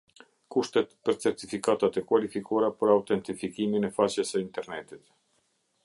[0.53, 5.07] Kushtet për certifikatat e kualifikuara për autentifikimin e faqes së internetit.